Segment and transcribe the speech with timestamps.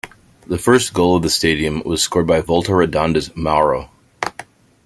[0.47, 3.91] The first goal of the stadium was scored by Volta Redonda's Mauro.